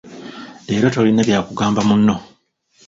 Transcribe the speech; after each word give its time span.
Leero 0.69 0.87
tolina 0.93 1.21
by'akugamba 1.27 1.81
munno. 1.89 2.15